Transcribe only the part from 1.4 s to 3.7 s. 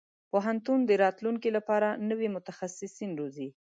لپاره نوي متخصصين روزي.